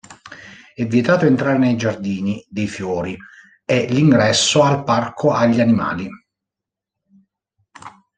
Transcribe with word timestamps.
È 0.73 0.83
vietato 0.87 1.27
entrare 1.27 1.59
nei 1.59 1.77
giardini 1.77 2.43
dei 2.49 2.67
fiori 2.67 3.15
e 3.63 3.85
l'ingresso 3.85 4.63
al 4.63 4.83
parco 4.83 5.31
agli 5.31 5.59
animali. 5.61 6.09